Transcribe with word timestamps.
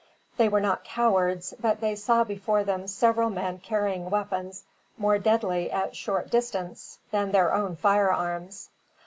They 0.37 0.49
were 0.49 0.61
not 0.61 0.83
cowards, 0.83 1.53
but 1.59 1.79
they 1.79 1.93
saw 1.95 2.23
before 2.23 2.63
them 2.63 2.87
several 2.87 3.29
men 3.29 3.59
carrying 3.59 4.09
weapons 4.09 4.63
more 4.97 5.19
deadly 5.19 5.69
at 5.69 5.95
short 5.95 6.31
distance 6.31 6.97
than 7.11 7.31
their 7.31 7.53
own 7.53 7.75
fire 7.75 8.11
arms. 8.11 8.71